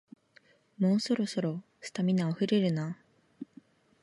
[0.79, 2.97] もうそろそろ、スタミナあふれるな